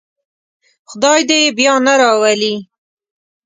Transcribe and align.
خدای 0.89 1.21
دې 1.29 1.37
یې 1.43 1.49
بیا 1.57 1.73
نه 1.85 1.93
راولي. 2.01 2.55